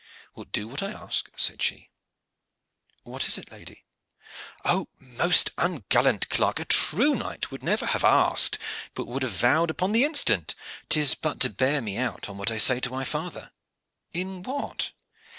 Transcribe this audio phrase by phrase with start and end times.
[0.33, 1.91] "Wilt do what I ask?" said she.
[3.03, 3.85] "What is it, lady?"
[4.65, 6.59] "Oh, most ungallant clerk!
[6.59, 8.57] A true knight would never have asked,
[8.95, 10.55] but would have vowed upon the instant.
[10.89, 13.51] 'Tis but to bear me out in what I say to my father."
[14.11, 14.89] "In what?"